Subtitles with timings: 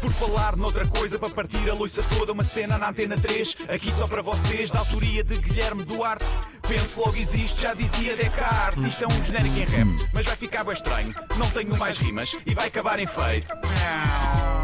[0.00, 3.90] Por falar noutra coisa, para partir a loiça toda, uma cena na antena 3, aqui
[3.92, 6.24] só para vocês, da autoria de Guilherme Duarte.
[6.66, 8.86] Penso logo existe, já dizia Descartes.
[8.86, 11.14] Isto é um genérico em rap, mas vai ficar bem estranho.
[11.38, 13.52] Não tenho mais rimas e vai acabar em feito.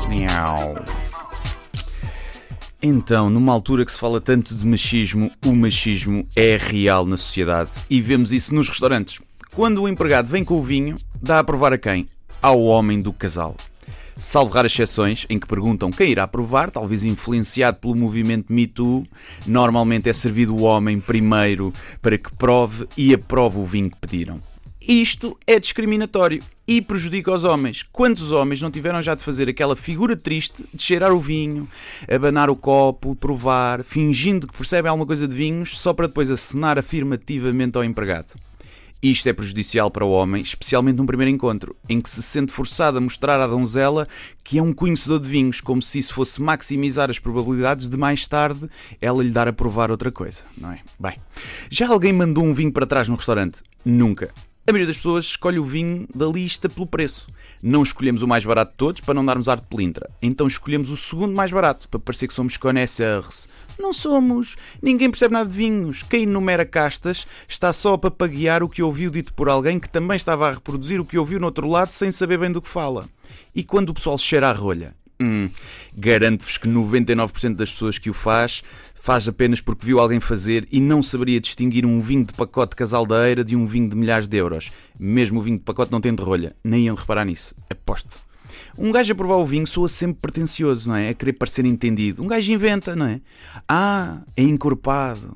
[0.08, 0.76] Miau.
[2.84, 7.70] Então, numa altura que se fala tanto de machismo, o machismo é real na sociedade
[7.88, 9.20] e vemos isso nos restaurantes.
[9.54, 12.08] Quando o empregado vem com o vinho, dá a provar a quem?
[12.42, 13.56] Ao homem do casal.
[14.16, 19.06] Salvo raras exceções em que perguntam quem irá provar, talvez influenciado pelo movimento Me Too,
[19.46, 24.40] normalmente é servido o homem primeiro para que prove e aprove o vinho que pediram.
[24.80, 27.84] Isto é discriminatório e prejudica os homens.
[27.92, 31.68] Quantos homens não tiveram já de fazer aquela figura triste de cheirar o vinho,
[32.12, 36.76] abanar o copo, provar, fingindo que percebem alguma coisa de vinhos, só para depois acenar
[36.76, 38.34] afirmativamente ao empregado?
[39.02, 42.98] Isto é prejudicial para o homem, especialmente num primeiro encontro, em que se sente forçado
[42.98, 44.06] a mostrar à donzela
[44.44, 48.28] que é um conhecedor de vinhos, como se isso fosse maximizar as probabilidades de mais
[48.28, 48.68] tarde
[49.00, 50.80] ela lhe dar a provar outra coisa, não é?
[51.00, 51.14] Bem,
[51.68, 53.62] já alguém mandou um vinho para trás num restaurante?
[53.84, 54.32] Nunca.
[54.64, 57.26] A maioria das pessoas escolhe o vinho da lista pelo preço.
[57.60, 60.08] Não escolhemos o mais barato de todos para não darmos ar de pelintra.
[60.22, 63.48] Então escolhemos o segundo mais barato para parecer que somos connoisseurs.
[63.76, 64.54] Não somos.
[64.80, 66.04] Ninguém percebe nada de vinhos.
[66.04, 70.16] Quem enumera castas está só a papaguear o que ouviu dito por alguém que também
[70.16, 73.08] estava a reproduzir o que ouviu no outro lado sem saber bem do que fala.
[73.52, 74.94] E quando o pessoal cheira a rolha?
[75.22, 75.48] Hum,
[75.96, 78.62] Garanto-vos que 99% das pessoas que o faz
[78.94, 82.76] faz apenas porque viu alguém fazer e não saberia distinguir um vinho de pacote de
[82.76, 84.70] casaldeira de um vinho de milhares de euros.
[84.98, 86.54] Mesmo o vinho de pacote não tem de rolha.
[86.62, 87.54] Nem iam reparar nisso.
[87.68, 88.16] Aposto.
[88.78, 91.08] Um gajo a provar o vinho soa sempre pretencioso, não é?
[91.08, 92.22] A querer parecer entendido.
[92.22, 93.20] Um gajo inventa, não é?
[93.68, 95.34] Ah, é encorpado.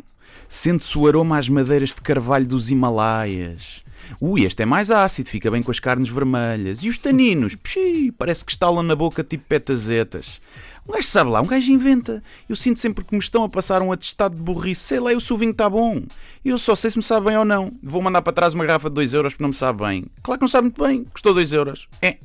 [0.49, 3.85] Sente-se o aroma às madeiras de carvalho dos Himalaias.
[4.21, 6.83] Ui, este é mais ácido, fica bem com as carnes vermelhas.
[6.83, 7.57] E os taninos?
[7.57, 10.41] Pxi, parece que estalam na boca tipo petazetas.
[10.89, 12.23] Um gajo sabe lá, um gajo inventa.
[12.49, 14.83] Eu sinto sempre que me estão a passar um atestado de burrice.
[14.83, 16.03] Sei lá, eu o vinho está bom.
[16.45, 17.73] Eu só sei se me sabe bem ou não.
[17.83, 20.05] Vou mandar para trás uma garrafa de 2 euros porque não me sabe bem.
[20.23, 21.05] Claro que não sabe muito bem.
[21.05, 21.89] Custou 2 euros.
[22.01, 22.19] É.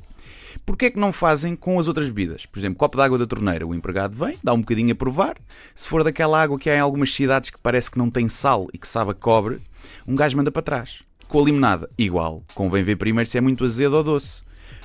[0.66, 2.46] Porquê é que não fazem com as outras bebidas?
[2.46, 3.66] Por exemplo, copo de água da torneira.
[3.66, 5.38] O empregado vem, dá um bocadinho a provar.
[5.74, 8.68] Se for daquela água que há em algumas cidades que parece que não tem sal
[8.74, 9.60] e que sabe a cobre,
[10.08, 11.04] um gajo manda para trás.
[11.28, 12.44] Com a limonada, igual.
[12.54, 14.42] Convém ver primeiro se é muito azedo ou doce.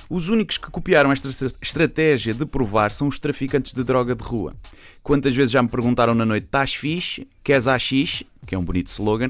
[0.09, 1.29] Os únicos que copiaram esta
[1.61, 4.55] estratégia de provar são os traficantes de droga de rua.
[5.03, 7.27] Quantas vezes já me perguntaram na noite: estás fixe?
[7.43, 8.23] Queres AX?
[8.45, 9.29] Que é um bonito slogan.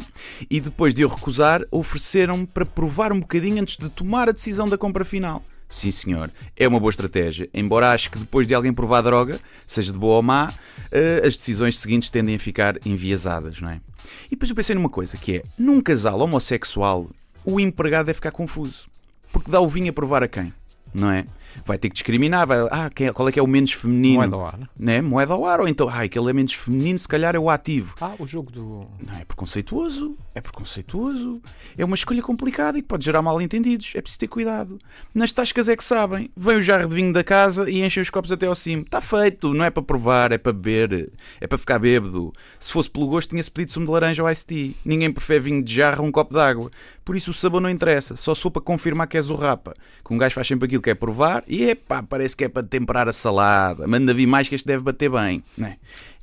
[0.50, 4.70] E depois de eu recusar, ofereceram-me para provar um bocadinho antes de tomar a decisão
[4.70, 5.44] da compra final.
[5.70, 7.50] Sim, senhor, é uma boa estratégia.
[7.54, 10.54] Embora acho que depois de alguém provar droga, seja de boa ou má,
[10.92, 13.82] eh, as decisões seguintes tendem a ficar enviesadas, não é?
[14.28, 17.10] E depois eu pensei numa coisa, que é, num casal homossexual,
[17.44, 18.90] o empregado deve ficar confuso.
[19.32, 20.54] Porque dá o vinho a provar a quem?
[20.94, 21.26] Não é?
[21.66, 24.20] Vai ter que discriminar, vai, ah, quem, qual é que é o menos feminino?
[24.20, 24.60] Moeda ao ar.
[24.78, 25.02] Né?
[25.02, 27.96] Moeda ao ar, ou então, ah, aquele é menos feminino, se calhar é o ativo.
[28.00, 28.88] Ah, o jogo do.
[29.06, 31.42] Não, é preconceituoso, é preconceituoso.
[31.78, 33.92] É uma escolha complicada e que pode gerar mal entendidos.
[33.96, 34.78] É preciso ter cuidado.
[35.14, 36.30] Nas tascas é que sabem.
[36.36, 38.84] Vem o jarro de vinho da casa e enchem os copos até ao cimo.
[38.84, 41.12] Está feito, não é para provar, é para beber,
[41.42, 42.34] é para ficar bêbado.
[42.60, 44.72] Se fosse pelo gosto, tinha-se pedido sumo de laranja ou iced tea.
[44.86, 46.70] Ninguém prefere vinho de jarro a um copo de água.
[47.04, 49.74] Por isso o sabor não interessa, só sou para confirmar que és o rapa.
[50.06, 52.64] Que um gajo faz sempre aquilo que é provar e epá, parece que é para
[52.64, 53.88] temperar a salada.
[53.88, 55.44] Manda vir mais que este deve bater bem.
[55.62, 55.76] É?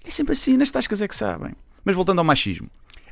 [0.05, 1.53] é sempre assim, nas tascas é que sabem.
[1.85, 2.69] Mas voltando ao machismo.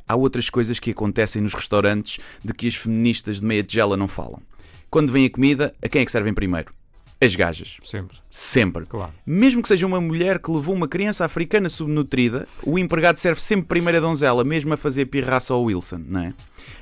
[0.06, 4.08] Há outras coisas que acontecem nos restaurantes de que as feministas de meia tigela não
[4.08, 4.40] falam.
[4.90, 6.72] Quando vem a comida, a quem é que servem primeiro?
[7.22, 7.76] As gajas.
[7.84, 8.18] Sempre.
[8.28, 8.86] Sempre.
[8.86, 9.12] Claro.
[9.24, 13.66] Mesmo que seja uma mulher que levou uma criança africana subnutrida, o empregado serve sempre
[13.66, 16.34] primeiro a donzela, mesmo a fazer pirraça ao Wilson, não é?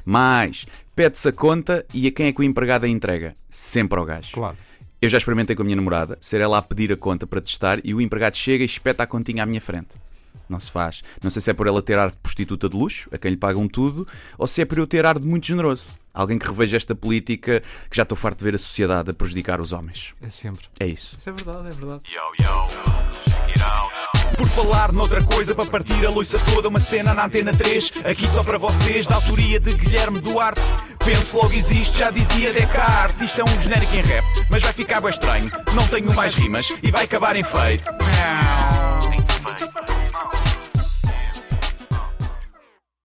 [0.02, 0.64] Mas
[0.96, 3.34] pede-se a conta e a quem é que o empregado a entrega?
[3.50, 4.32] Sempre ao gajo.
[4.32, 4.56] Claro.
[5.02, 7.78] Eu já experimentei com a minha namorada, ser ela a pedir a conta para testar
[7.84, 9.96] e o empregado chega e espeta a continha à minha frente.
[10.48, 11.02] Não se faz.
[11.22, 13.36] Não sei se é por ela ter ar de prostituta de luxo, a quem lhe
[13.36, 14.06] pagam tudo,
[14.38, 15.99] ou se é por eu ter ar de muito generoso.
[16.12, 19.60] Alguém que reveja esta política que já estou farto de ver a sociedade a prejudicar
[19.60, 20.14] os homens.
[20.20, 20.66] É sempre.
[20.78, 21.16] É isso.
[21.18, 22.02] Isso é verdade, é verdade.
[22.10, 22.68] Yo, yo,
[23.28, 24.10] check it out.
[24.36, 28.26] Por falar noutra coisa, para partir a loiça toda, uma cena na antena 3, aqui
[28.26, 30.60] só para vocês, da autoria de Guilherme Duarte.
[31.04, 33.30] Penso logo existe, já dizia Descartes.
[33.30, 35.50] Isto é um genérico em rap, mas vai ficar bem estranho.
[35.74, 37.88] Não tenho mais rimas e vai acabar em feito.